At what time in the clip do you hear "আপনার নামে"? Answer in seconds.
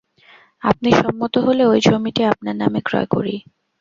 2.31-2.79